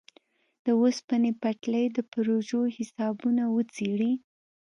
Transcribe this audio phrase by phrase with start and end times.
[0.65, 4.13] د اوسپنې پټلۍ د پروژو حسابونه وڅېړي.